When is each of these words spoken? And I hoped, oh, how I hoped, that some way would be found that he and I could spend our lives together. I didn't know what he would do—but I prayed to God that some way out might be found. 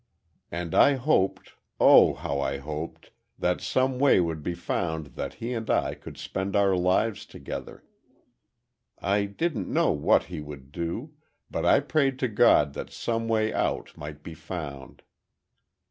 And 0.51 0.73
I 0.73 0.95
hoped, 0.95 1.53
oh, 1.79 2.15
how 2.15 2.39
I 2.39 2.57
hoped, 2.57 3.11
that 3.37 3.61
some 3.61 3.99
way 3.99 4.19
would 4.19 4.41
be 4.41 4.55
found 4.55 5.13
that 5.13 5.35
he 5.35 5.53
and 5.53 5.69
I 5.69 5.93
could 5.93 6.17
spend 6.17 6.55
our 6.55 6.75
lives 6.75 7.23
together. 7.23 7.83
I 8.97 9.25
didn't 9.25 9.69
know 9.71 9.91
what 9.91 10.23
he 10.23 10.41
would 10.41 10.71
do—but 10.71 11.67
I 11.67 11.81
prayed 11.81 12.17
to 12.17 12.27
God 12.27 12.73
that 12.73 12.89
some 12.89 13.27
way 13.27 13.53
out 13.53 13.95
might 13.95 14.23
be 14.23 14.33
found. 14.33 15.03